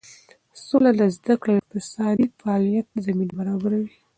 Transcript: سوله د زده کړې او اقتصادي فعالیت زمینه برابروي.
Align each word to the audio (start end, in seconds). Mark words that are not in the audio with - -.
سوله 0.65 0.91
د 0.99 1.01
زده 1.15 1.33
کړې 1.41 1.53
او 1.55 1.61
اقتصادي 1.61 2.25
فعالیت 2.39 2.87
زمینه 3.05 3.33
برابروي. 3.39 3.89